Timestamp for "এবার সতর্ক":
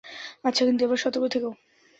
0.83-1.25